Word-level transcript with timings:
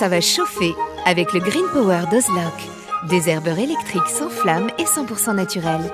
ça 0.00 0.08
va 0.08 0.22
chauffer 0.22 0.74
avec 1.04 1.34
le 1.34 1.40
Green 1.40 1.66
Power 1.74 2.04
d'Ozlock. 2.10 2.54
Des 3.10 3.28
herbeurs 3.28 3.58
électriques 3.58 4.08
sans 4.08 4.30
flamme 4.30 4.70
et 4.78 4.84
100% 4.84 5.34
naturels. 5.34 5.92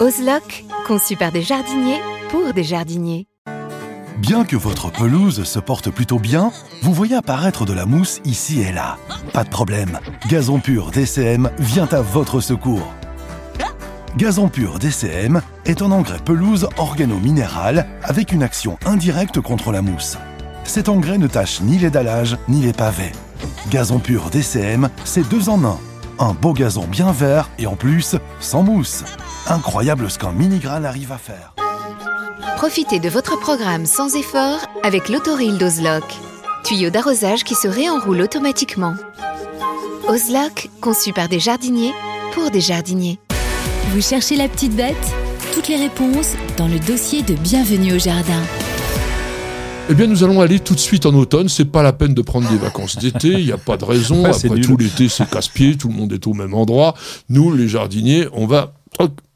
Ozlock, 0.00 0.64
conçu 0.88 1.14
par 1.14 1.30
des 1.30 1.42
jardiniers 1.42 2.00
pour 2.30 2.52
des 2.52 2.64
jardiniers. 2.64 3.28
Bien 4.16 4.44
que 4.44 4.56
votre 4.56 4.90
pelouse 4.90 5.44
se 5.44 5.60
porte 5.60 5.88
plutôt 5.88 6.18
bien, 6.18 6.50
vous 6.82 6.92
voyez 6.92 7.14
apparaître 7.14 7.64
de 7.64 7.72
la 7.72 7.86
mousse 7.86 8.20
ici 8.24 8.60
et 8.60 8.72
là. 8.72 8.98
Pas 9.32 9.44
de 9.44 9.50
problème, 9.50 10.00
Gazon 10.28 10.58
Pur 10.58 10.90
DCM 10.90 11.48
vient 11.60 11.88
à 11.92 12.00
votre 12.00 12.40
secours. 12.40 12.92
Gazon 14.16 14.48
Pur 14.48 14.80
DCM 14.80 15.42
est 15.64 15.80
un 15.80 15.92
engrais 15.92 16.18
pelouse 16.24 16.68
organo-minéral 16.76 17.86
avec 18.02 18.32
une 18.32 18.42
action 18.42 18.78
indirecte 18.84 19.40
contre 19.40 19.70
la 19.70 19.80
mousse. 19.80 20.18
Cet 20.64 20.88
engrais 20.88 21.18
ne 21.18 21.28
tâche 21.28 21.60
ni 21.60 21.78
les 21.78 21.90
dallages 21.90 22.36
ni 22.48 22.62
les 22.62 22.72
pavés. 22.72 23.12
Gazon 23.70 23.98
Pur 23.98 24.30
DCM, 24.30 24.88
c'est 25.04 25.28
deux 25.28 25.50
en 25.50 25.62
un. 25.62 25.78
Un 26.18 26.32
beau 26.32 26.54
gazon 26.54 26.86
bien 26.86 27.12
vert 27.12 27.50
et 27.58 27.66
en 27.66 27.76
plus, 27.76 28.16
sans 28.40 28.62
mousse. 28.62 29.04
Incroyable 29.46 30.10
ce 30.10 30.18
qu'un 30.18 30.32
mini-grain 30.32 30.84
arrive 30.84 31.12
à 31.12 31.18
faire. 31.18 31.54
Profitez 32.56 32.98
de 32.98 33.10
votre 33.10 33.38
programme 33.38 33.84
sans 33.84 34.16
effort 34.16 34.60
avec 34.82 35.08
l'autoril 35.10 35.58
d'Ozlock. 35.58 36.04
Tuyau 36.64 36.90
d'arrosage 36.90 37.44
qui 37.44 37.54
se 37.54 37.68
réenroule 37.68 38.22
automatiquement. 38.22 38.94
Ozlock, 40.08 40.70
conçu 40.80 41.12
par 41.12 41.28
des 41.28 41.38
jardiniers 41.38 41.92
pour 42.32 42.50
des 42.50 42.62
jardiniers. 42.62 43.20
Vous 43.92 44.00
cherchez 44.00 44.36
la 44.36 44.48
petite 44.48 44.74
bête? 44.74 44.96
Toutes 45.52 45.68
les 45.68 45.76
réponses 45.76 46.34
dans 46.56 46.68
le 46.68 46.78
dossier 46.78 47.22
de 47.22 47.34
Bienvenue 47.34 47.94
au 47.94 47.98
Jardin. 47.98 48.42
Eh 49.90 49.94
bien, 49.94 50.06
nous 50.06 50.22
allons 50.22 50.42
aller 50.42 50.60
tout 50.60 50.74
de 50.74 50.80
suite 50.80 51.06
en 51.06 51.14
automne. 51.14 51.48
C'est 51.48 51.64
pas 51.64 51.82
la 51.82 51.94
peine 51.94 52.12
de 52.12 52.20
prendre 52.20 52.46
des 52.50 52.58
vacances 52.58 52.98
d'été. 52.98 53.28
Il 53.28 53.46
n'y 53.46 53.52
a 53.52 53.58
pas 53.58 53.78
de 53.78 53.86
raison. 53.86 54.22
Après 54.24 54.60
tout, 54.60 54.76
l'été, 54.76 55.08
c'est 55.08 55.28
casse-pied. 55.28 55.78
Tout 55.78 55.88
le 55.88 55.94
monde 55.94 56.12
est 56.12 56.26
au 56.26 56.34
même 56.34 56.52
endroit. 56.52 56.94
Nous, 57.30 57.54
les 57.54 57.68
jardiniers, 57.68 58.26
on 58.32 58.46
va 58.46 58.74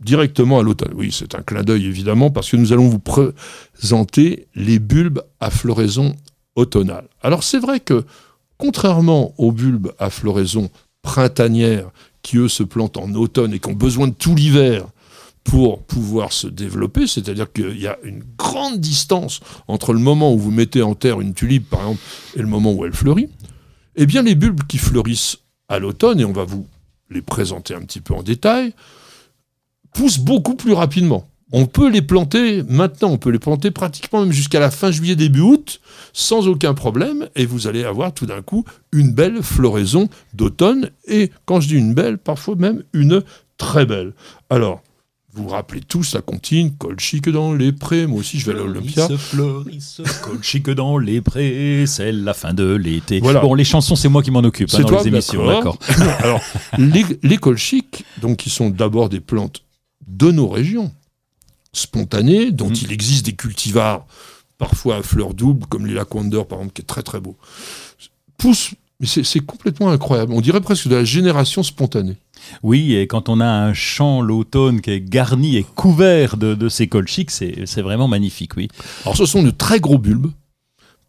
directement 0.01 0.59
à 0.59 0.63
l'automne. 0.63 0.93
Oui, 0.95 1.11
c'est 1.11 1.35
un 1.35 1.43
clin 1.43 1.63
d'œil 1.63 1.87
évidemment 1.87 2.31
parce 2.31 2.51
que 2.51 2.57
nous 2.57 2.73
allons 2.73 2.89
vous 2.89 2.99
présenter 2.99 4.47
les 4.55 4.79
bulbes 4.79 5.23
à 5.41 5.51
floraison 5.51 6.17
automnale. 6.57 7.05
Alors 7.23 7.43
c'est 7.45 7.61
vrai 7.61 7.81
que 7.81 8.05
contrairement 8.59 9.35
aux 9.39 9.53
bulbes 9.53 9.93
à 9.99 10.11
floraison 10.11 10.69
printanière 11.03 11.91
qui 12.23 12.39
eux 12.39 12.49
se 12.49 12.63
plantent 12.63 12.97
en 12.97 13.13
automne 13.15 13.55
et 13.55 13.59
qui 13.59 13.69
ont 13.69 13.75
besoin 13.75 14.09
de 14.09 14.15
tout 14.15 14.35
l'hiver 14.35 14.87
pour 15.45 15.83
pouvoir 15.83 16.33
se 16.33 16.47
développer, 16.47 17.07
c'est-à-dire 17.07 17.53
qu'il 17.53 17.79
y 17.79 17.87
a 17.87 17.99
une 18.05 18.23
grande 18.39 18.81
distance 18.81 19.41
entre 19.69 19.93
le 19.93 19.99
moment 19.99 20.33
où 20.33 20.39
vous 20.39 20.51
mettez 20.51 20.83
en 20.83 20.95
terre 20.95 21.21
une 21.21 21.35
tulipe 21.35 21.69
par 21.69 21.81
exemple 21.81 22.01
et 22.37 22.41
le 22.41 22.47
moment 22.47 22.73
où 22.73 22.85
elle 22.85 22.93
fleurit, 22.93 23.29
eh 23.97 24.07
bien 24.07 24.23
les 24.23 24.35
bulbes 24.35 24.63
qui 24.69 24.79
fleurissent 24.79 25.39
à 25.69 25.79
l'automne, 25.79 26.21
et 26.21 26.25
on 26.25 26.33
va 26.33 26.45
vous 26.45 26.67
les 27.11 27.23
présenter 27.23 27.75
un 27.75 27.81
petit 27.81 28.01
peu 28.01 28.15
en 28.15 28.23
détail, 28.23 28.73
poussent 29.93 30.19
beaucoup 30.19 30.55
plus 30.55 30.73
rapidement. 30.73 31.29
On 31.55 31.67
peut 31.67 31.91
les 31.91 32.01
planter 32.01 32.63
maintenant, 32.63 33.11
on 33.11 33.19
peut 33.19 33.31
les 33.31 33.39
planter 33.39 33.71
pratiquement 33.71 34.23
même 34.23 34.33
jusqu'à 34.33 34.61
la 34.61 34.71
fin 34.71 34.91
juillet, 34.91 35.17
début 35.17 35.41
août, 35.41 35.81
sans 36.15 36.49
aucun 36.49 36.73
problème, 36.73 37.29
et 37.35 37.45
vous 37.45 37.67
allez 37.67 37.85
avoir 37.85 38.15
tout 38.15 38.25
d'un 38.25 38.41
coup 38.41 38.65
une 38.91 39.13
belle 39.13 39.43
floraison 39.43 40.09
d'automne, 40.33 40.91
et 41.07 41.31
quand 41.45 41.61
je 41.61 41.69
dis 41.69 41.77
une 41.77 41.93
belle, 41.93 42.17
parfois 42.17 42.57
même 42.57 42.83
une 42.95 43.23
très 43.59 43.85
belle. 43.85 44.15
Alors, 44.49 44.83
vous 45.35 45.45
vous 45.45 45.49
rappelez 45.49 45.81
tous 45.81 46.15
la 46.15 46.21
comptine, 46.21 46.75
colchique 46.77 47.29
dans 47.31 47.55
les 47.55 47.73
prés, 47.73 48.07
moi 48.07 48.21
aussi 48.21 48.39
je 48.39 48.47
vais 48.47 48.53
à 48.53 48.63
l'Olympia. 48.63 49.09
Colchique 50.23 50.69
dans 50.69 50.99
les 50.99 51.23
prés, 51.23 51.85
c'est 51.87 52.13
la 52.13 52.35
fin 52.35 52.53
de 52.53 52.75
l'été. 52.75 53.21
Bon, 53.21 53.55
les 53.55 53.65
chansons, 53.65 53.97
c'est 53.97 54.09
moi 54.09 54.23
qui 54.23 54.31
m'en 54.31 54.41
occupe 54.41 54.69
hein, 54.75 54.81
dans 54.81 55.01
les 55.01 55.09
émissions, 55.09 55.47
d'accord. 55.47 55.79
Alors, 56.19 56.41
les, 56.77 57.05
les 57.23 57.39
colchiques, 57.39 58.05
donc 58.21 58.39
qui 58.39 58.51
sont 58.51 58.69
d'abord 58.69 59.09
des 59.09 59.21
plantes 59.21 59.63
de 60.07 60.31
nos 60.31 60.49
régions, 60.49 60.93
spontanées, 61.73 62.51
dont 62.51 62.69
mm. 62.69 62.77
il 62.83 62.93
existe 62.93 63.25
des 63.25 63.33
cultivars 63.33 64.07
parfois 64.59 64.97
à 64.97 65.03
fleurs 65.03 65.33
doubles, 65.33 65.67
comme 65.67 65.87
les 65.87 65.95
Laquander 65.95 66.43
par 66.49 66.59
exemple, 66.59 66.75
qui 66.75 66.83
est 66.83 66.87
très 66.87 67.03
très 67.03 67.21
beau, 67.21 67.37
poussent, 68.37 68.75
mais 69.01 69.07
c'est 69.07 69.41
complètement 69.41 69.91
incroyable. 69.91 70.33
On 70.35 70.43
dirait 70.43 70.61
presque 70.61 70.89
de 70.89 70.95
la 70.95 71.05
génération 71.05 71.63
spontanée. 71.63 72.17
Oui, 72.63 72.95
et 72.95 73.07
quand 73.07 73.29
on 73.29 73.41
a 73.41 73.47
un 73.47 73.75
champ 73.75 74.21
l'automne 74.21 74.81
qui 74.81 74.91
est 74.91 75.01
garni 75.01 75.57
et 75.57 75.65
couvert 75.65 76.37
de, 76.37 76.69
ces 76.69 76.87
colchiques, 76.87 77.31
c'est 77.31 77.83
vraiment 77.83 78.09
magnifique, 78.09 78.57
oui. 78.57 78.69
Alors 79.05 79.17
ce 79.17 79.27
sont 79.27 79.43
de 79.43 79.51
très 79.51 79.81
gros 79.81 79.99
bulbes, 79.99 80.31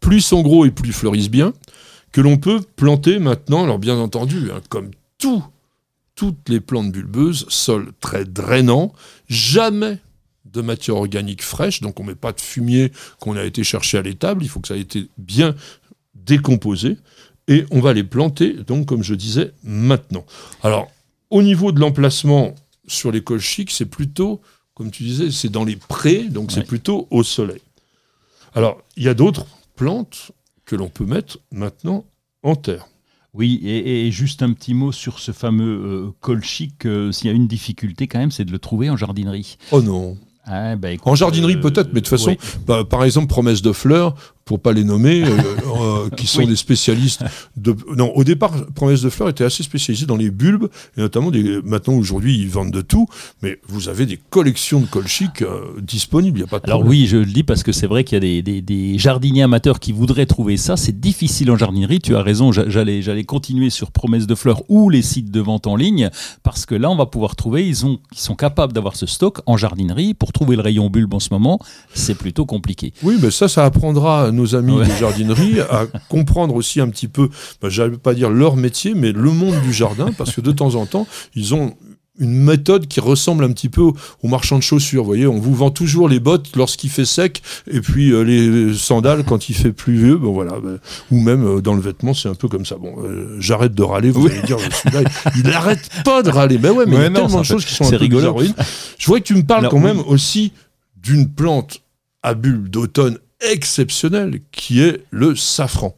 plus 0.00 0.16
ils 0.16 0.22
sont 0.22 0.42
gros 0.42 0.64
et 0.64 0.70
plus 0.70 0.90
ils 0.90 0.94
fleurissent 0.94 1.30
bien, 1.30 1.52
que 2.12 2.20
l'on 2.20 2.36
peut 2.36 2.60
planter 2.76 3.18
maintenant, 3.18 3.64
alors 3.64 3.78
bien 3.78 3.96
entendu, 3.96 4.50
hein, 4.52 4.60
comme 4.68 4.90
tout 5.18 5.44
toutes 6.14 6.48
les 6.48 6.60
plantes 6.60 6.92
bulbeuses, 6.92 7.46
sol 7.48 7.92
très 8.00 8.24
drainant, 8.24 8.92
jamais 9.28 9.98
de 10.44 10.60
matière 10.60 10.96
organique 10.96 11.42
fraîche, 11.42 11.80
donc 11.80 11.98
on 11.98 12.04
ne 12.04 12.10
met 12.10 12.14
pas 12.14 12.32
de 12.32 12.40
fumier 12.40 12.92
qu'on 13.18 13.36
a 13.36 13.42
été 13.42 13.64
chercher 13.64 13.98
à 13.98 14.02
l'étable, 14.02 14.44
il 14.44 14.48
faut 14.48 14.60
que 14.60 14.68
ça 14.68 14.76
ait 14.76 14.80
été 14.80 15.08
bien 15.18 15.54
décomposé, 16.14 16.96
et 17.48 17.64
on 17.70 17.80
va 17.80 17.92
les 17.92 18.04
planter, 18.04 18.52
donc 18.52 18.86
comme 18.86 19.02
je 19.02 19.14
disais, 19.14 19.52
maintenant. 19.64 20.24
Alors, 20.62 20.90
au 21.34 21.42
niveau 21.42 21.72
de 21.72 21.80
l'emplacement 21.80 22.54
sur 22.86 23.10
les 23.10 23.20
colchiques, 23.20 23.72
c'est 23.72 23.86
plutôt, 23.86 24.40
comme 24.72 24.92
tu 24.92 25.02
disais, 25.02 25.32
c'est 25.32 25.48
dans 25.48 25.64
les 25.64 25.74
prés, 25.74 26.28
donc 26.28 26.52
c'est 26.52 26.64
plutôt 26.64 27.08
au 27.10 27.24
soleil. 27.24 27.60
Alors, 28.54 28.80
il 28.96 29.02
y 29.02 29.08
a 29.08 29.14
d'autres 29.14 29.46
plantes 29.74 30.30
que 30.64 30.76
l'on 30.76 30.88
peut 30.88 31.04
mettre 31.04 31.40
maintenant 31.50 32.04
en 32.44 32.54
terre. 32.54 32.86
Oui, 33.32 33.60
et, 33.64 34.12
juste 34.12 34.44
un 34.44 34.52
petit 34.52 34.74
mot 34.74 34.92
sur 34.92 35.18
ce 35.18 35.32
fameux 35.32 35.64
euh, 35.64 36.10
colchique. 36.20 36.86
Euh, 36.86 37.10
s'il 37.10 37.26
y 37.26 37.30
a 37.30 37.32
une 37.32 37.48
difficulté 37.48 38.06
quand 38.06 38.20
même, 38.20 38.30
c'est 38.30 38.44
de 38.44 38.52
le 38.52 38.60
trouver 38.60 38.88
en 38.88 38.96
jardinerie. 38.96 39.58
Oh 39.72 39.82
non. 39.82 40.16
Ah, 40.44 40.76
bah, 40.76 40.90
en 41.04 41.16
jardinerie 41.16 41.56
euh, 41.56 41.60
peut-être, 41.60 41.88
mais 41.88 42.00
de 42.00 42.06
toute 42.06 42.16
façon, 42.16 42.36
bah, 42.64 42.84
par 42.84 43.02
exemple, 43.02 43.26
promesse 43.26 43.60
de 43.60 43.72
fleurs, 43.72 44.14
pour 44.44 44.60
pas 44.60 44.72
les 44.72 44.84
nommer, 44.84 45.24
euh, 45.24 45.28
euh, 45.28 46.10
qui 46.10 46.26
sont 46.26 46.44
des 46.44 46.56
spécialistes 46.56 47.24
de. 47.56 47.74
Non, 47.96 48.12
au 48.14 48.24
départ, 48.24 48.52
Promesse 48.74 49.00
de 49.00 49.08
Fleurs 49.08 49.30
était 49.30 49.44
assez 49.44 49.62
spécialisé 49.62 50.04
dans 50.04 50.16
les 50.16 50.30
bulbes, 50.30 50.68
et 50.96 51.00
notamment 51.00 51.30
des. 51.30 51.60
Maintenant, 51.64 51.94
aujourd'hui, 51.94 52.38
ils 52.38 52.50
vendent 52.50 52.70
de 52.70 52.82
tout, 52.82 53.06
mais 53.42 53.58
vous 53.68 53.88
avez 53.88 54.04
des 54.04 54.18
collections 54.30 54.80
de 54.80 54.86
colchiques 54.86 55.42
euh, 55.42 55.80
disponibles. 55.80 56.38
Il 56.38 56.42
y 56.42 56.44
a 56.44 56.46
pas 56.46 56.60
de 56.60 56.66
Alors 56.66 56.84
oui, 56.84 57.06
je 57.06 57.16
le 57.16 57.24
dis 57.24 57.42
parce 57.42 57.62
que 57.62 57.72
c'est 57.72 57.86
vrai 57.86 58.04
qu'il 58.04 58.16
y 58.16 58.18
a 58.18 58.20
des, 58.20 58.42
des, 58.42 58.60
des, 58.60 58.98
jardiniers 58.98 59.42
amateurs 59.42 59.80
qui 59.80 59.92
voudraient 59.92 60.26
trouver 60.26 60.58
ça. 60.58 60.76
C'est 60.76 61.00
difficile 61.00 61.50
en 61.50 61.56
jardinerie. 61.56 62.00
Tu 62.00 62.14
as 62.14 62.22
raison. 62.22 62.52
J'allais 62.52 63.00
j'allais 63.00 63.24
continuer 63.24 63.70
sur 63.70 63.92
Promesse 63.92 64.26
de 64.26 64.34
Fleurs 64.34 64.62
ou 64.68 64.90
les 64.90 65.02
sites 65.02 65.30
de 65.30 65.40
vente 65.40 65.66
en 65.66 65.76
ligne 65.76 66.10
parce 66.42 66.66
que 66.66 66.74
là, 66.74 66.90
on 66.90 66.96
va 66.96 67.06
pouvoir 67.06 67.34
trouver. 67.34 67.66
Ils 67.66 67.86
ont 67.86 67.98
ils 68.12 68.18
sont 68.18 68.36
capables 68.36 68.74
d'avoir 68.74 68.96
ce 68.96 69.06
stock 69.06 69.40
en 69.46 69.56
jardinerie. 69.56 70.12
Pour 70.12 70.32
trouver 70.32 70.56
le 70.56 70.62
rayon 70.62 70.90
bulbe 70.90 71.14
en 71.14 71.20
ce 71.20 71.30
moment, 71.32 71.58
c'est 71.94 72.14
plutôt 72.14 72.44
compliqué. 72.44 72.92
Oui, 73.02 73.16
mais 73.22 73.30
ça, 73.30 73.48
ça 73.48 73.64
apprendra 73.64 74.30
nos 74.34 74.54
amis 74.54 74.78
de 74.78 74.84
jardinerie 74.98 75.60
à 75.60 75.86
comprendre 76.08 76.54
aussi 76.54 76.80
un 76.80 76.88
petit 76.88 77.08
peu, 77.08 77.28
bah, 77.62 77.68
j'allais 77.68 77.96
pas 77.96 78.14
dire 78.14 78.30
leur 78.30 78.56
métier, 78.56 78.94
mais 78.94 79.12
le 79.12 79.30
monde 79.30 79.60
du 79.62 79.72
jardin, 79.72 80.12
parce 80.16 80.32
que 80.32 80.40
de 80.40 80.52
temps 80.52 80.74
en 80.74 80.86
temps, 80.86 81.06
ils 81.34 81.54
ont 81.54 81.74
une 82.18 82.44
méthode 82.44 82.86
qui 82.86 83.00
ressemble 83.00 83.44
un 83.44 83.50
petit 83.50 83.68
peu 83.68 83.82
au, 83.82 84.28
marchand 84.28 84.56
de 84.56 84.62
chaussures. 84.62 85.02
Vous 85.02 85.08
voyez, 85.08 85.26
on 85.26 85.38
vous 85.38 85.54
vend 85.54 85.70
toujours 85.70 86.08
les 86.08 86.20
bottes 86.20 86.54
lorsqu'il 86.54 86.90
fait 86.90 87.04
sec, 87.04 87.42
et 87.68 87.80
puis 87.80 88.12
euh, 88.12 88.22
les 88.22 88.74
sandales 88.74 89.24
quand 89.24 89.48
il 89.48 89.54
fait 89.54 89.72
pluvieux. 89.72 90.16
Bon 90.16 90.32
voilà, 90.32 90.52
bah, 90.60 90.78
ou 91.10 91.20
même 91.20 91.44
euh, 91.44 91.60
dans 91.60 91.74
le 91.74 91.80
vêtement, 91.80 92.14
c'est 92.14 92.28
un 92.28 92.34
peu 92.34 92.48
comme 92.48 92.64
ça. 92.64 92.76
Bon, 92.76 92.94
euh, 93.02 93.36
j'arrête 93.40 93.74
de 93.74 93.82
râler. 93.82 94.10
Vous 94.10 94.26
allez 94.26 94.42
dire, 94.42 94.58
celui-là, 94.60 95.10
il 95.36 95.42
n'arrête 95.42 95.90
pas 96.04 96.22
de 96.22 96.30
râler. 96.30 96.58
Ben 96.58 96.70
ouais, 96.70 96.84
mais 96.86 96.96
il 96.96 97.02
y 97.02 97.04
a 97.04 97.10
tellement 97.10 97.40
de 97.40 97.44
choses 97.44 97.64
qui 97.64 97.74
sont 97.74 97.92
un. 97.92 97.98
Je 97.98 99.06
vois 99.06 99.18
que 99.18 99.24
tu 99.24 99.34
me 99.34 99.42
parles 99.42 99.68
quand 99.68 99.80
même 99.80 100.00
aussi 100.06 100.52
d'une 100.96 101.28
plante 101.28 101.80
à 102.22 102.34
bulbe 102.34 102.68
d'automne 102.68 103.18
exceptionnel 103.40 104.40
qui 104.52 104.80
est 104.80 105.04
le 105.10 105.36
safran. 105.36 105.96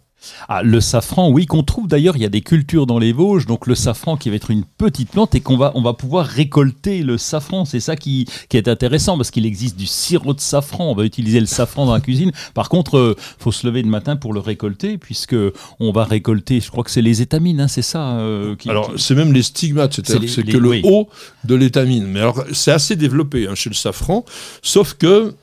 Ah, 0.48 0.62
le 0.62 0.80
safran, 0.80 1.30
oui, 1.30 1.46
qu'on 1.46 1.62
trouve 1.62 1.88
d'ailleurs, 1.88 2.16
il 2.16 2.22
y 2.22 2.26
a 2.26 2.30
des 2.30 2.40
cultures 2.40 2.86
dans 2.86 2.98
les 2.98 3.12
Vosges, 3.12 3.46
donc 3.46 3.66
le 3.66 3.74
safran 3.74 4.16
qui 4.16 4.30
va 4.30 4.36
être 4.36 4.50
une 4.50 4.64
petite 4.64 5.10
plante 5.10 5.34
et 5.34 5.40
qu'on 5.40 5.56
va, 5.56 5.72
on 5.74 5.82
va 5.82 5.94
pouvoir 5.94 6.26
récolter 6.26 7.02
le 7.02 7.18
safran. 7.18 7.64
C'est 7.64 7.80
ça 7.80 7.96
qui, 7.96 8.26
qui 8.48 8.56
est 8.56 8.68
intéressant 8.68 9.16
parce 9.16 9.30
qu'il 9.30 9.46
existe 9.46 9.76
du 9.76 9.86
sirop 9.86 10.34
de 10.34 10.40
safran. 10.40 10.90
On 10.90 10.94
va 10.94 11.04
utiliser 11.04 11.40
le 11.40 11.46
safran 11.46 11.86
dans 11.86 11.94
la 11.94 12.00
cuisine. 12.00 12.32
Par 12.54 12.68
contre, 12.68 12.94
il 12.94 13.10
euh, 13.10 13.14
faut 13.38 13.52
se 13.52 13.66
lever 13.66 13.82
le 13.82 13.88
matin 13.88 14.16
pour 14.16 14.32
le 14.32 14.40
récolter 14.40 14.98
puisque 14.98 15.36
on 15.80 15.92
va 15.92 16.04
récolter, 16.04 16.60
je 16.60 16.70
crois 16.70 16.84
que 16.84 16.90
c'est 16.90 17.02
les 17.02 17.22
étamines, 17.22 17.60
hein, 17.60 17.68
c'est 17.68 17.82
ça 17.82 18.18
euh, 18.18 18.54
Alors, 18.68 18.92
c'est 18.96 19.14
même 19.14 19.32
les 19.32 19.42
stigmates, 19.42 19.94
c'est-à-dire 19.94 20.30
c'est 20.30 20.42
que 20.42 20.56
le 20.56 20.80
haut 20.84 21.08
de 21.44 21.54
l'étamine. 21.54 22.06
Mais 22.06 22.20
alors, 22.20 22.44
c'est 22.52 22.72
assez 22.72 22.96
développé 22.96 23.46
hein, 23.48 23.54
chez 23.54 23.70
le 23.70 23.74
safran, 23.74 24.24
sauf 24.62 24.94
que 24.94 25.34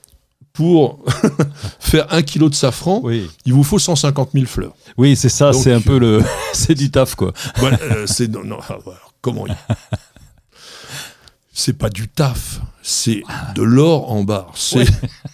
pour 0.54 1.04
faire 1.80 2.14
un 2.14 2.22
kilo 2.22 2.48
de 2.48 2.56
safran, 2.56 3.02
il 3.46 3.54
vous 3.54 3.64
faut 3.64 3.80
150 3.80 4.30
000 4.34 4.46
fleurs. 4.46 4.76
Oui, 4.98 5.16
c'est 5.16 5.30
ça, 5.30 5.52
c'est 5.52 5.74
un 5.74 5.82
peu 5.82 5.98
le, 5.98 6.24
c'est 6.54 6.76
du 6.76 6.92
taf 6.92 7.16
quoi. 7.16 7.34
Euh, 7.62 8.06
c'est 8.06 8.28
non, 8.28 8.44
non 8.44 8.58
ah, 8.70 8.78
comment 9.22 9.46
c'est 11.54 11.78
pas 11.78 11.90
du 11.90 12.08
taf, 12.08 12.62
c'est 12.84 13.24
de 13.56 13.64
l'or 13.64 14.12
en 14.12 14.24
barre. 14.24 14.52
C'est 14.56 14.86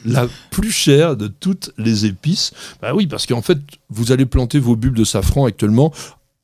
la 0.06 0.27
plus 0.51 0.71
chère 0.71 1.18
de 1.18 1.27
toutes 1.27 1.71
les 1.77 2.06
épices. 2.06 2.51
Bah 2.81 2.94
oui, 2.94 3.07
parce 3.07 3.25
qu'en 3.25 3.42
fait, 3.42 3.57
vous 3.89 4.12
allez 4.12 4.25
planter 4.25 4.60
vos 4.60 4.75
bulbes 4.75 4.95
de 4.95 5.04
safran 5.04 5.45
actuellement 5.45 5.92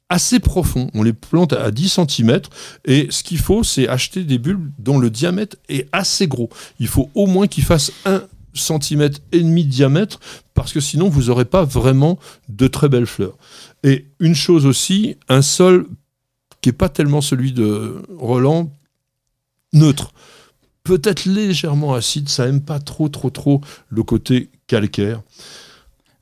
assez 0.10 0.40
profond. 0.40 0.90
On 0.94 1.04
les 1.04 1.14
plante 1.14 1.54
à 1.54 1.72
10 1.72 2.00
cm 2.08 2.42
et 2.86 3.08
ce 3.10 3.24
qu'il 3.24 3.40
faut, 3.40 3.64
c'est 3.64 3.88
acheter 3.88 4.24
des 4.24 4.38
bulbes 4.38 4.70
dont 4.80 5.00
le 5.00 5.10
diamètre 5.10 5.58
est 5.70 5.88
assez 5.92 6.28
gros. 6.28 6.50
Il 6.80 6.88
faut 6.88 7.10
au 7.16 7.26
moins 7.26 7.48
qu'ils 7.48 7.64
fassent 7.64 7.92
1 8.06 8.22
cm 8.56 9.10
et 9.32 9.40
demi 9.40 9.66
de 9.66 9.70
diamètre 9.70 10.20
parce 10.54 10.74
que 10.74 10.80
sinon 10.80 11.10
vous 11.10 11.24
n'aurez 11.24 11.46
pas 11.46 11.64
vraiment 11.64 12.18
de 12.50 12.68
très 12.68 12.90
belles 12.90 13.06
fleurs. 13.06 13.38
Et 13.84 14.08
une 14.20 14.36
chose 14.36 14.66
aussi, 14.66 15.18
un 15.30 15.42
sol 15.42 15.88
qui 16.62 16.70
n'est 16.70 16.74
pas 16.74 16.90
tellement 16.90 17.22
celui 17.22 17.52
de 17.52 18.02
Roland, 18.18 18.72
neutre. 19.74 20.14
Peut-être 20.84 21.26
légèrement 21.26 21.94
acide, 21.94 22.30
ça 22.30 22.48
aime 22.48 22.62
pas 22.62 22.80
trop, 22.80 23.10
trop, 23.10 23.30
trop 23.30 23.62
le 23.90 24.04
côté 24.04 24.50
calcaire. 24.68 25.22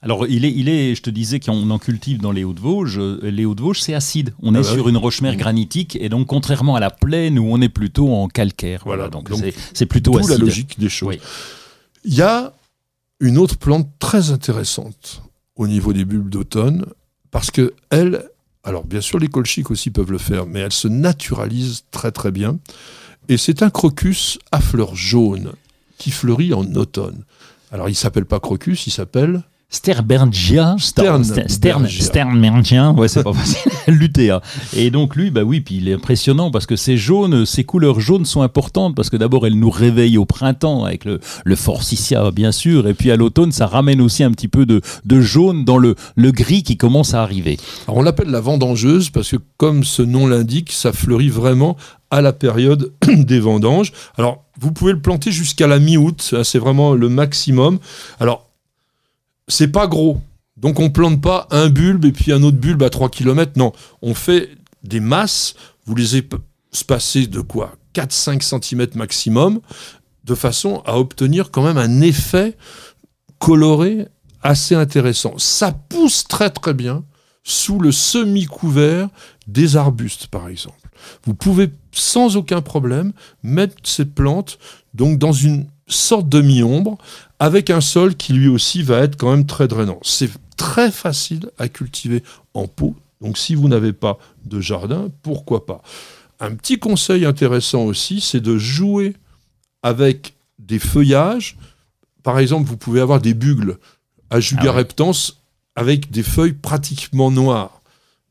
Alors, 0.02 0.28
il 0.28 0.44
est, 0.44 0.52
il 0.52 0.68
est, 0.68 0.96
je 0.96 1.02
te 1.02 1.10
disais 1.10 1.40
qu'on 1.40 1.70
en 1.70 1.80
cultive 1.80 2.20
dans 2.20 2.34
les 2.34 2.44
Hauts-de-Vosges. 2.44 3.00
Les 3.22 3.46
Hauts-de-Vosges, 3.46 3.80
c'est 3.80 3.94
acide. 3.94 4.34
On 4.42 4.54
ah 4.54 4.60
est 4.60 4.64
bah 4.64 4.68
sur 4.68 4.90
une 4.90 4.98
roche-mère 4.98 5.38
granitique, 5.38 5.98
et 6.00 6.10
donc, 6.10 6.28
contrairement 6.28 6.76
à 6.76 6.82
la 6.82 6.90
plaine 6.90 7.40
où 7.40 7.46
on 7.50 7.62
est 7.62 7.70
plutôt 7.70 8.14
en 8.14 8.28
calcaire. 8.28 8.82
Voilà, 8.86 9.08
donc 9.08 9.30
c'est 9.74 9.86
plutôt 9.86 10.18
acide. 10.18 10.32
la 10.32 10.38
logique 10.38 10.78
des 10.78 10.90
choses. 10.90 11.16
Il 12.06 12.14
y 12.14 12.22
a 12.22 12.54
une 13.20 13.38
autre 13.38 13.58
plante 13.58 13.88
très 14.00 14.32
intéressante 14.32 15.24
au 15.56 15.68
niveau 15.68 15.94
des 15.94 16.04
bulbes 16.04 16.30
d'automne, 16.30 16.86
parce 17.32 17.52
que 17.52 17.74
elle, 17.90 18.30
alors 18.64 18.84
bien 18.84 19.02
sûr 19.02 19.20
les 19.20 19.30
colchiques 19.30 19.72
aussi 19.72 19.90
peuvent 19.90 20.12
le 20.12 20.18
faire, 20.18 20.46
mais 20.46 20.60
elle 20.60 20.74
se 20.74 20.88
naturalise 20.88 21.84
très 21.92 22.12
très 22.12 22.32
bien. 22.32 22.60
Et 23.30 23.38
c'est 23.38 23.64
un 23.64 23.70
crocus 23.70 24.38
à 24.52 24.60
fleurs 24.60 24.96
jaunes 24.96 25.54
qui 25.98 26.12
fleurit 26.12 26.54
en 26.54 26.66
automne. 26.76 27.24
Alors 27.72 27.88
il 27.88 27.96
s'appelle 27.96 28.26
pas 28.26 28.42
crocus, 28.42 28.86
il 28.88 28.92
s'appelle 28.92 29.44
Sterbergia, 29.74 30.76
Stern, 30.78 31.24
Sternbergia, 31.24 32.92
ouais, 32.92 33.08
c'est 33.08 33.24
pas 33.24 33.34
facile. 33.34 33.72
Et 34.78 34.92
donc 34.92 35.16
lui, 35.16 35.32
bah 35.32 35.42
oui, 35.42 35.62
puis 35.62 35.78
il 35.78 35.90
est 35.90 35.94
impressionnant 35.94 36.52
parce 36.52 36.68
que 36.68 36.76
ces 36.76 36.96
jaunes, 36.96 37.48
ces 37.48 37.64
couleurs 37.64 38.00
jaunes 38.00 38.26
sont 38.26 38.44
importantes 38.44 38.96
parce 38.96 39.10
que 39.10 39.18
d'abord 39.18 39.48
elles 39.48 39.58
nous 39.58 39.72
réveillent 39.72 40.20
au 40.20 40.26
printemps 40.26 40.86
avec 40.86 41.06
le, 41.06 41.20
le 41.44 41.56
forsythia 41.56 42.30
bien 42.30 42.52
sûr, 42.52 42.88
et 42.88 42.94
puis 42.94 43.10
à 43.10 43.16
l'automne 43.16 43.52
ça 43.52 43.66
ramène 43.66 44.00
aussi 44.00 44.24
un 44.24 44.30
petit 44.30 44.48
peu 44.48 44.68
de, 44.68 44.80
de 45.06 45.22
jaune 45.22 45.66
dans 45.66 45.80
le, 45.80 45.96
le 46.16 46.32
gris 46.32 46.62
qui 46.62 46.78
commence 46.78 47.16
à 47.16 47.24
arriver. 47.24 47.58
Alors 47.88 47.98
on 47.98 48.04
l'appelle 48.04 48.30
la 48.30 48.42
vendangeuse 48.42 49.10
parce 49.10 49.32
que 49.32 49.38
comme 49.58 49.84
ce 49.84 50.04
nom 50.04 50.28
l'indique, 50.28 50.72
ça 50.72 50.94
fleurit 50.94 51.30
vraiment 51.30 51.78
à 52.12 52.22
la 52.22 52.32
période 52.32 52.94
des 53.08 53.40
vendanges. 53.40 53.92
Alors 54.20 54.44
vous 54.60 54.72
pouvez 54.72 54.92
le 54.92 55.02
planter 55.02 55.32
jusqu'à 55.32 55.66
la 55.66 55.80
mi-août, 55.80 56.36
c'est 56.44 56.60
vraiment 56.60 56.94
le 56.94 57.10
maximum. 57.10 57.80
Alors 58.20 58.53
c'est 59.48 59.68
pas 59.70 59.88
gros. 59.88 60.22
Donc 60.58 60.80
on 60.80 60.90
plante 60.90 61.22
pas 61.22 61.48
un 61.52 61.70
bulbe 61.70 62.06
et 62.06 62.12
puis 62.12 62.32
un 62.32 62.44
autre 62.44 62.58
bulbe 62.58 62.84
à 62.84 62.90
3 62.90 63.10
km. 63.10 63.54
Non, 63.56 63.72
on 64.02 64.14
fait 64.14 64.50
des 64.84 65.00
masses, 65.00 65.56
vous 65.86 65.96
les 65.96 66.22
espacez 66.72 67.28
de 67.28 67.42
quoi? 67.42 67.76
4-5 67.96 68.42
cm 68.42 68.88
maximum, 68.96 69.62
de 70.24 70.36
façon 70.36 70.82
à 70.86 70.98
obtenir 70.98 71.52
quand 71.52 71.64
même 71.64 71.78
un 71.78 72.02
effet 72.02 72.58
coloré 73.40 74.08
assez 74.42 74.76
intéressant. 74.76 75.34
Ça 75.38 75.72
pousse 75.72 76.24
très 76.28 76.50
très 76.50 76.74
bien 76.74 77.04
sous 77.44 77.80
le 77.80 77.92
semi-couvert 77.92 79.10
des 79.48 79.76
arbustes, 79.76 80.28
par 80.28 80.48
exemple. 80.48 80.78
Vous 81.26 81.34
pouvez 81.34 81.70
sans 81.92 82.38
aucun 82.38 82.62
problème 82.62 83.12
mettre 83.44 83.76
ces 83.84 84.06
plantes 84.06 84.58
donc 84.94 85.20
dans 85.20 85.34
une 85.34 85.68
sorte 85.88 86.30
de 86.30 86.42
mi-ombre 86.42 86.98
avec 87.40 87.70
un 87.70 87.82
sol 87.82 88.16
qui 88.16 88.34
lui 88.34 88.48
aussi 88.48 88.84
va 88.84 89.00
être 89.00 89.18
quand 89.18 89.32
même 89.32 89.46
très 89.46 89.68
drainant. 89.68 90.00
C'est 90.02 90.30
très 90.58 90.92
facile 90.92 91.50
à 91.58 91.68
cultiver 91.68 92.24
en 92.54 92.68
pot, 92.68 92.96
donc 93.22 93.38
si 93.38 93.56
vous 93.56 93.68
n'avez 93.68 93.94
pas 93.94 94.18
de 94.46 94.62
jardin, 94.62 95.10
pourquoi 95.22 95.66
pas. 95.66 95.82
Un 96.40 96.56
petit 96.56 96.78
conseil 96.78 97.26
intéressant 97.26 97.84
aussi, 97.84 98.22
c'est 98.22 98.42
de 98.42 98.58
jouer 98.58 99.16
avec 99.82 100.34
des 100.60 100.80
feuillages. 100.80 101.58
Par 102.22 102.40
exemple, 102.40 102.68
vous 102.68 102.78
pouvez 102.78 103.02
avoir 103.02 103.22
des 103.22 103.34
bugles 103.34 103.78
à 104.30 104.40
Jugareptans 104.40 105.12
ah 105.12 105.82
avec 105.82 106.12
des 106.12 106.24
feuilles 106.24 106.54
pratiquement 106.54 107.32
noires. 107.32 107.82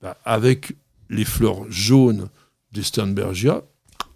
Bah, 0.01 0.17
avec 0.25 0.75
les 1.11 1.25
fleurs 1.25 1.71
jaunes 1.71 2.29
des 2.73 2.83
Sternbergia, 2.83 3.63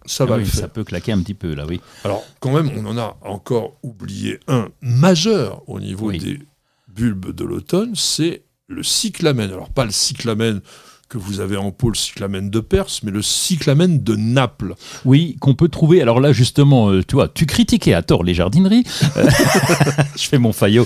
ça 0.07 0.25
va 0.25 0.43
Ça 0.45 0.67
peut 0.67 0.83
claquer 0.83 1.11
un 1.11 1.19
petit 1.21 1.33
peu, 1.33 1.53
là, 1.53 1.65
oui. 1.67 1.79
Alors, 2.03 2.23
quand 2.39 2.51
même, 2.51 2.71
on 2.77 2.85
en 2.85 2.97
a 2.97 3.17
encore 3.21 3.77
oublié 3.83 4.39
un 4.47 4.69
majeur 4.81 5.61
au 5.67 5.79
niveau 5.79 6.11
des 6.11 6.39
bulbes 6.87 7.33
de 7.33 7.43
l'automne, 7.43 7.93
c'est 7.95 8.43
le 8.67 8.83
cyclamen. 8.83 9.51
Alors, 9.51 9.69
pas 9.69 9.85
le 9.85 9.91
cyclamen 9.91 10.61
que 11.09 11.17
vous 11.17 11.39
avez 11.39 11.55
en 11.55 11.71
pôle 11.71 11.95
cyclamène 11.95 12.49
de 12.49 12.59
Perse, 12.59 13.01
mais 13.03 13.11
le 13.11 13.21
cyclamène 13.21 14.03
de 14.03 14.15
Naples. 14.15 14.75
Oui, 15.05 15.37
qu'on 15.39 15.53
peut 15.53 15.69
trouver. 15.69 16.01
Alors 16.01 16.19
là, 16.19 16.33
justement, 16.33 16.89
euh, 16.89 17.01
tu 17.01 17.15
vois, 17.15 17.29
tu 17.29 17.45
critiquais 17.45 17.93
à 17.93 18.01
tort 18.01 18.23
les 18.23 18.33
jardineries. 18.33 18.83
Je 20.17 20.27
fais 20.27 20.37
mon 20.37 20.51
faillot. 20.51 20.85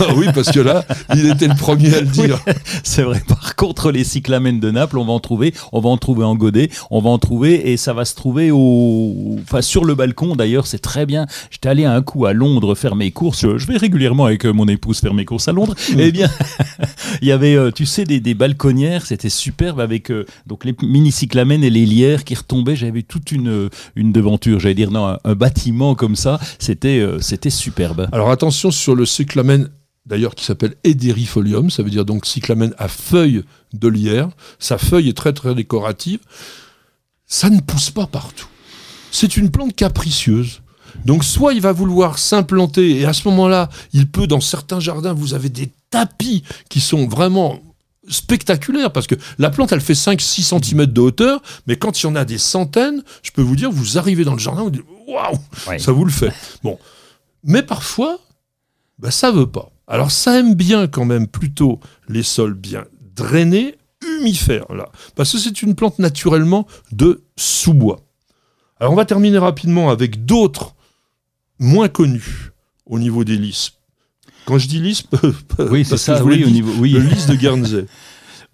Ah 0.00 0.14
oui, 0.14 0.26
parce 0.34 0.50
que 0.50 0.60
là, 0.60 0.84
il 1.14 1.26
était 1.30 1.48
le 1.48 1.54
premier 1.54 1.94
à 1.94 2.00
le 2.00 2.06
dire. 2.06 2.38
c'est 2.84 3.02
vrai. 3.02 3.22
Par 3.52 3.68
contre, 3.68 3.92
les 3.92 4.02
cyclamènes 4.02 4.60
de 4.60 4.70
Naples, 4.70 4.96
on 4.96 5.04
va 5.04 5.12
en 5.12 5.20
trouver. 5.20 5.52
On 5.72 5.80
va 5.80 5.90
en 5.90 5.98
trouver 5.98 6.24
en 6.24 6.34
godet. 6.34 6.70
On 6.90 7.00
va 7.00 7.10
en 7.10 7.18
trouver 7.18 7.70
et 7.70 7.76
ça 7.76 7.92
va 7.92 8.06
se 8.06 8.14
trouver 8.14 8.50
au, 8.50 9.36
enfin, 9.42 9.60
sur 9.60 9.84
le 9.84 9.94
balcon. 9.94 10.36
D'ailleurs, 10.36 10.66
c'est 10.66 10.78
très 10.78 11.04
bien. 11.04 11.26
J'étais 11.50 11.68
allé 11.68 11.84
un 11.84 12.00
coup 12.00 12.24
à 12.24 12.32
Londres 12.32 12.74
faire 12.74 12.96
mes 12.96 13.10
courses. 13.10 13.42
Je 13.42 13.66
vais 13.66 13.76
régulièrement 13.76 14.24
avec 14.24 14.46
euh, 14.46 14.54
mon 14.54 14.66
épouse 14.68 15.00
faire 15.00 15.12
mes 15.12 15.26
courses 15.26 15.48
à 15.48 15.52
Londres. 15.52 15.74
Mm. 15.90 16.00
Eh 16.00 16.12
bien, 16.12 16.30
il 17.20 17.28
y 17.28 17.32
avait, 17.32 17.54
euh, 17.54 17.70
tu 17.70 17.84
sais, 17.84 18.04
des, 18.04 18.20
des 18.20 18.32
balconnières. 18.32 19.04
C'était 19.04 19.28
super 19.28 19.78
avec 19.80 20.10
euh, 20.10 20.24
donc 20.46 20.64
les 20.64 20.74
mini 20.82 21.12
cyclamènes 21.12 21.62
et 21.62 21.68
les 21.68 21.84
lierres 21.84 22.24
qui 22.24 22.34
retombaient. 22.34 22.74
J'avais 22.74 23.02
toute 23.02 23.32
une, 23.32 23.68
une 23.96 24.12
devanture, 24.12 24.60
j'allais 24.60 24.74
dire, 24.74 24.90
non, 24.90 25.18
un, 25.22 25.34
bâtiment 25.34 25.94
comme 25.94 26.16
ça. 26.16 26.40
C'était 26.58 27.00
euh, 27.00 27.20
c'était 27.20 27.50
superbe. 27.50 28.08
Alors 28.12 28.30
attention 28.30 28.70
sur 28.70 28.94
le 28.94 29.04
cyclamène 29.04 29.68
d'ailleurs 30.06 30.34
qui 30.34 30.44
s'appelle 30.44 30.74
Ederifolium, 30.84 31.70
ça 31.70 31.82
veut 31.82 31.90
dire 31.90 32.04
donc 32.04 32.26
cyclamène 32.26 32.74
à 32.78 32.88
feuilles 32.88 33.44
de 33.72 33.88
lierre. 33.88 34.30
Sa 34.58 34.78
feuille 34.78 35.08
est 35.08 35.16
très 35.16 35.32
très 35.32 35.54
décorative. 35.54 36.20
Ça 37.26 37.50
ne 37.50 37.60
pousse 37.60 37.90
pas 37.90 38.06
partout. 38.06 38.48
C'est 39.10 39.36
une 39.36 39.50
plante 39.50 39.74
capricieuse. 39.74 40.62
Donc 41.04 41.24
soit 41.24 41.54
il 41.54 41.60
va 41.60 41.72
vouloir 41.72 42.18
s'implanter 42.18 43.00
et 43.00 43.06
à 43.06 43.12
ce 43.12 43.26
moment-là, 43.28 43.70
il 43.92 44.08
peut 44.08 44.26
dans 44.26 44.40
certains 44.40 44.80
jardins, 44.80 45.14
vous 45.14 45.34
avez 45.34 45.48
des 45.48 45.70
tapis 45.90 46.42
qui 46.68 46.80
sont 46.80 47.06
vraiment 47.06 47.60
spectaculaire 48.08 48.92
parce 48.92 49.06
que 49.06 49.14
la 49.38 49.48
plante 49.48 49.72
elle 49.72 49.80
fait 49.80 49.92
5-6 49.92 50.60
cm 50.60 50.86
de 50.86 51.00
hauteur 51.00 51.40
mais 51.66 51.76
quand 51.76 52.02
il 52.02 52.06
y 52.06 52.08
en 52.08 52.16
a 52.16 52.24
des 52.24 52.38
centaines 52.38 53.02
je 53.22 53.30
peux 53.30 53.42
vous 53.42 53.54
dire 53.54 53.70
vous 53.70 53.96
arrivez 53.96 54.24
dans 54.24 54.32
le 54.32 54.40
jardin 54.40 54.62
vous 54.62 54.70
dites 54.70 54.82
waouh 55.06 55.38
ça 55.78 55.92
vous 55.92 56.04
le 56.04 56.10
fait 56.10 56.32
bon 56.64 56.80
mais 57.44 57.62
parfois 57.62 58.18
bah, 58.98 59.12
ça 59.12 59.30
veut 59.30 59.46
pas 59.46 59.70
alors 59.86 60.10
ça 60.10 60.38
aime 60.38 60.54
bien 60.54 60.86
quand 60.86 61.04
même 61.04 61.26
plutôt 61.26 61.80
les 62.08 62.22
sols 62.22 62.54
bien 62.54 62.84
drainés 63.14 63.76
humifères 64.02 64.72
là 64.72 64.90
parce 65.14 65.32
que 65.32 65.38
c'est 65.38 65.62
une 65.62 65.74
plante 65.74 65.98
naturellement 65.98 66.66
de 66.90 67.22
sous-bois 67.36 68.00
alors 68.80 68.92
on 68.92 68.96
va 68.96 69.04
terminer 69.04 69.38
rapidement 69.38 69.90
avec 69.90 70.24
d'autres 70.24 70.74
moins 71.58 71.88
connus 71.88 72.52
au 72.86 72.98
niveau 72.98 73.24
des 73.24 73.36
lys 73.36 73.72
quand 74.44 74.58
je 74.58 74.66
dis 74.66 74.80
lys, 74.80 75.04
oui, 75.70 75.84
c'est 75.84 75.96
ça, 75.96 76.22
oui, 76.24 76.44
au 76.44 76.50
niveau, 76.50 76.72
oui. 76.80 76.90
le 76.92 77.00
lys 77.00 77.26
de 77.26 77.34
Guernsey. 77.34 77.86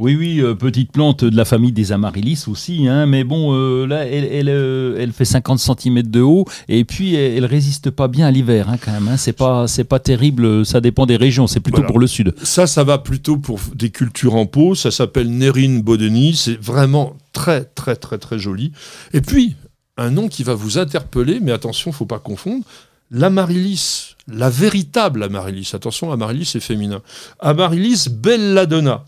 Oui, 0.01 0.15
oui, 0.15 0.41
euh, 0.41 0.55
petite 0.55 0.93
plante 0.93 1.25
de 1.25 1.37
la 1.37 1.45
famille 1.45 1.73
des 1.73 1.91
amaryllis 1.91 2.45
aussi, 2.47 2.87
hein, 2.87 3.07
mais 3.07 3.25
bon, 3.25 3.53
euh, 3.53 3.85
là, 3.85 4.07
elle, 4.07 4.27
elle, 4.27 4.49
euh, 4.49 4.97
elle, 4.97 5.11
fait 5.11 5.25
50 5.25 5.59
cm 5.59 6.03
de 6.03 6.21
haut, 6.21 6.45
et 6.69 6.85
puis 6.85 7.17
elle, 7.17 7.45
résiste 7.45 7.91
pas 7.91 8.07
bien 8.07 8.29
à 8.29 8.31
l'hiver, 8.31 8.69
hein, 8.69 8.77
quand 8.81 8.93
même. 8.93 9.09
Hein, 9.09 9.17
c'est 9.17 9.33
pas, 9.33 9.67
c'est 9.67 9.83
pas 9.83 9.99
terrible, 9.99 10.65
ça 10.65 10.81
dépend 10.81 11.05
des 11.05 11.17
régions, 11.17 11.49
c'est 11.49 11.59
plutôt 11.59 11.83
pour 11.83 11.99
le 11.99 12.07
sud. 12.07 12.33
Ça, 12.45 12.69
ça 12.69 12.85
va 12.85 12.99
plutôt 12.99 13.39
pour 13.39 13.59
des 13.75 13.91
cultures 13.91 14.37
en 14.37 14.47
pot, 14.47 14.77
ça 14.77 14.93
s'appelle 14.93 15.33
Nérine 15.33 15.83
Bodeni, 15.83 16.37
c'est 16.37 16.61
vraiment 16.63 17.17
très, 17.33 17.65
très, 17.65 17.97
très, 17.97 18.19
très 18.19 18.39
joli. 18.39 18.71
Et 19.13 19.21
puis, 19.21 19.57
un 19.97 20.11
nom 20.11 20.29
qui 20.29 20.45
va 20.45 20.55
vous 20.55 20.79
interpeller, 20.79 21.41
mais 21.43 21.51
attention, 21.51 21.91
faut 21.91 22.07
pas 22.07 22.21
confondre, 22.21 22.65
l'amaryllis, 23.11 24.15
la 24.29 24.49
véritable 24.49 25.25
amaryllis, 25.25 25.71
attention, 25.73 26.13
amaryllis 26.13 26.53
est 26.55 26.61
féminin, 26.61 27.03
amaryllis 27.41 28.09
belladonna, 28.11 29.05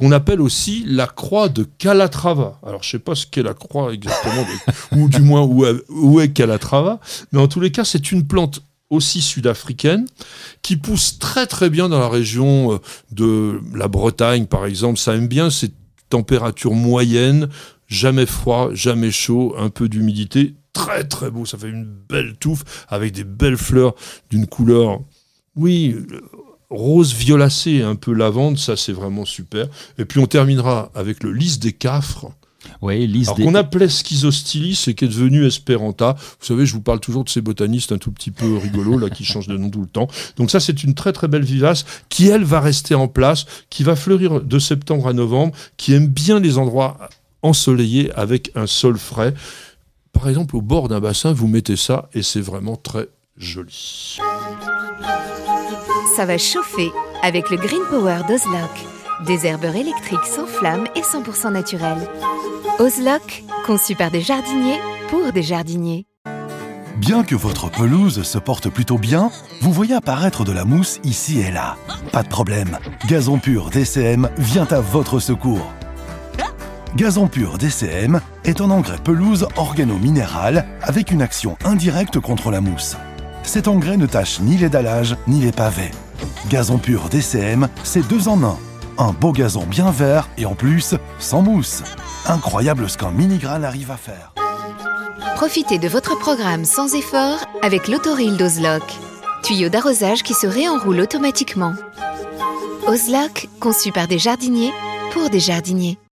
qu'on 0.00 0.12
appelle 0.12 0.40
aussi 0.40 0.82
la 0.86 1.06
croix 1.06 1.50
de 1.50 1.62
Calatrava. 1.76 2.58
Alors, 2.66 2.82
je 2.82 2.88
sais 2.88 2.98
pas 2.98 3.14
ce 3.14 3.26
qu'est 3.26 3.42
la 3.42 3.52
croix 3.52 3.92
exactement, 3.92 4.46
ou 4.96 5.10
du 5.10 5.20
moins 5.20 5.42
où, 5.42 6.20
est 6.20 6.32
Calatrava, 6.32 7.00
mais 7.32 7.38
en 7.38 7.48
tous 7.48 7.60
les 7.60 7.70
cas, 7.70 7.84
c'est 7.84 8.10
une 8.10 8.26
plante 8.26 8.62
aussi 8.88 9.20
sud-africaine, 9.20 10.06
qui 10.62 10.78
pousse 10.78 11.18
très 11.18 11.46
très 11.46 11.68
bien 11.68 11.90
dans 11.90 11.98
la 11.98 12.08
région 12.08 12.72
euh, 12.72 12.78
de 13.12 13.60
la 13.74 13.88
Bretagne, 13.88 14.46
par 14.46 14.64
exemple. 14.64 14.98
Ça 14.98 15.14
aime 15.14 15.28
bien 15.28 15.50
ces 15.50 15.70
températures 16.08 16.74
moyennes, 16.74 17.50
jamais 17.86 18.24
froid, 18.24 18.70
jamais 18.72 19.10
chaud, 19.10 19.54
un 19.58 19.68
peu 19.68 19.90
d'humidité, 19.90 20.54
très 20.72 21.04
très 21.04 21.30
beau. 21.30 21.44
Ça 21.44 21.58
fait 21.58 21.68
une 21.68 21.84
belle 21.84 22.36
touffe 22.36 22.86
avec 22.88 23.12
des 23.12 23.24
belles 23.24 23.58
fleurs 23.58 23.94
d'une 24.30 24.46
couleur, 24.46 25.00
oui, 25.56 25.94
rose 26.70 27.14
violacé, 27.14 27.82
un 27.82 27.96
peu 27.96 28.12
lavande. 28.12 28.58
Ça, 28.58 28.76
c'est 28.76 28.92
vraiment 28.92 29.24
super. 29.24 29.66
Et 29.98 30.04
puis 30.04 30.20
on 30.20 30.26
terminera 30.26 30.90
avec 30.94 31.22
le 31.22 31.32
lys 31.32 31.58
des 31.58 31.72
cafres. 31.72 32.30
Oui, 32.82 33.06
lys 33.06 33.28
Alors 33.28 33.36
des... 33.36 33.44
qu'on 33.44 33.54
appelait 33.54 33.88
Schizostylis 33.88 34.84
et 34.86 34.94
qui 34.94 35.04
est 35.04 35.08
devenu 35.08 35.46
Esperanta. 35.46 36.16
Vous 36.18 36.46
savez, 36.46 36.66
je 36.66 36.74
vous 36.74 36.80
parle 36.80 37.00
toujours 37.00 37.24
de 37.24 37.28
ces 37.28 37.40
botanistes 37.40 37.92
un 37.92 37.98
tout 37.98 38.12
petit 38.12 38.30
peu 38.30 38.56
rigolos 38.56 38.98
là 38.98 39.10
qui 39.10 39.24
changent 39.24 39.48
de 39.48 39.56
nom 39.56 39.70
tout 39.70 39.80
le 39.80 39.86
temps. 39.86 40.08
Donc 40.36 40.50
ça, 40.50 40.60
c'est 40.60 40.84
une 40.84 40.94
très 40.94 41.12
très 41.12 41.28
belle 41.28 41.44
vivace 41.44 41.84
qui 42.08 42.28
elle 42.28 42.44
va 42.44 42.60
rester 42.60 42.94
en 42.94 43.08
place, 43.08 43.46
qui 43.70 43.82
va 43.82 43.96
fleurir 43.96 44.40
de 44.40 44.58
septembre 44.58 45.08
à 45.08 45.12
novembre, 45.12 45.54
qui 45.76 45.94
aime 45.94 46.06
bien 46.06 46.38
les 46.38 46.58
endroits 46.58 46.98
ensoleillés 47.42 48.12
avec 48.12 48.52
un 48.54 48.66
sol 48.66 48.98
frais. 48.98 49.34
Par 50.12 50.28
exemple, 50.28 50.56
au 50.56 50.62
bord 50.62 50.88
d'un 50.88 51.00
bassin, 51.00 51.32
vous 51.32 51.46
mettez 51.46 51.76
ça 51.76 52.08
et 52.14 52.22
c'est 52.22 52.40
vraiment 52.40 52.76
très 52.76 53.08
joli. 53.36 54.18
Ça 56.20 56.26
va 56.26 56.36
chauffer 56.36 56.92
avec 57.22 57.48
le 57.48 57.56
Green 57.56 57.80
Power 57.88 58.18
d'Ozlock. 58.28 59.24
Des 59.24 59.46
herbeurs 59.46 59.74
électriques 59.74 60.26
sans 60.26 60.44
flamme 60.44 60.86
et 60.94 61.00
100% 61.00 61.50
naturels. 61.50 62.06
Ozlock, 62.78 63.42
conçu 63.64 63.94
par 63.94 64.10
des 64.10 64.20
jardiniers 64.20 64.78
pour 65.08 65.32
des 65.32 65.42
jardiniers. 65.42 66.04
Bien 66.98 67.24
que 67.24 67.34
votre 67.34 67.70
pelouse 67.70 68.22
se 68.22 68.36
porte 68.36 68.68
plutôt 68.68 68.98
bien, 68.98 69.30
vous 69.62 69.72
voyez 69.72 69.94
apparaître 69.94 70.44
de 70.44 70.52
la 70.52 70.66
mousse 70.66 71.00
ici 71.04 71.40
et 71.40 71.50
là. 71.50 71.78
Pas 72.12 72.22
de 72.22 72.28
problème, 72.28 72.76
Gazon 73.06 73.38
Pur 73.38 73.70
DCM 73.70 74.28
vient 74.36 74.68
à 74.70 74.80
votre 74.80 75.20
secours. 75.20 75.72
Gazon 76.96 77.28
Pur 77.28 77.56
DCM 77.56 78.20
est 78.44 78.60
un 78.60 78.70
engrais 78.70 78.98
pelouse 79.02 79.48
organo-minéral 79.56 80.66
avec 80.82 81.12
une 81.12 81.22
action 81.22 81.56
indirecte 81.64 82.20
contre 82.20 82.50
la 82.50 82.60
mousse. 82.60 82.98
Cet 83.42 83.68
engrais 83.68 83.96
ne 83.96 84.04
tâche 84.04 84.40
ni 84.40 84.58
les 84.58 84.68
dallages 84.68 85.16
ni 85.26 85.40
les 85.40 85.52
pavés. 85.52 85.92
Gazon 86.48 86.78
Pur 86.78 87.08
DCM, 87.08 87.68
c'est 87.84 88.06
deux 88.06 88.28
en 88.28 88.42
un. 88.42 88.58
Un 88.98 89.12
beau 89.12 89.32
gazon 89.32 89.64
bien 89.66 89.90
vert 89.90 90.28
et 90.36 90.46
en 90.46 90.54
plus, 90.54 90.94
sans 91.18 91.42
mousse. 91.42 91.82
Incroyable 92.26 92.88
ce 92.88 92.98
qu'un 92.98 93.10
mini-grain 93.10 93.62
arrive 93.62 93.90
à 93.90 93.96
faire. 93.96 94.32
Profitez 95.36 95.78
de 95.78 95.88
votre 95.88 96.18
programme 96.18 96.64
sans 96.64 96.94
effort 96.94 97.38
avec 97.62 97.88
l'autoril 97.88 98.36
d'Ozlock. 98.36 98.82
Tuyau 99.42 99.68
d'arrosage 99.68 100.22
qui 100.22 100.34
se 100.34 100.46
réenroule 100.46 101.00
automatiquement. 101.00 101.74
Ozlock, 102.86 103.48
conçu 103.58 103.92
par 103.92 104.06
des 104.06 104.18
jardiniers 104.18 104.72
pour 105.12 105.30
des 105.30 105.40
jardiniers. 105.40 105.98